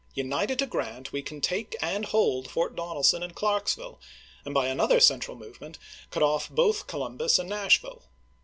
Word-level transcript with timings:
United 0.15 0.57
to 0.57 0.65
Grant 0.65 1.13
we 1.13 1.21
can 1.21 1.41
take 1.41 1.75
and 1.79 2.05
hold 2.05 2.49
Fort 2.49 2.75
Donelson 2.75 3.21
and 3.21 3.35
Clarksville, 3.35 3.99
and 4.43 4.51
by 4.51 4.65
another 4.67 4.99
central 4.99 5.37
movement 5.37 5.77
cut 6.09 6.23
off 6.23 6.49
both 6.49 6.87
Colum 6.87 7.17
bus 7.17 7.37
and 7.37 7.47
Nashville. 7.49 8.01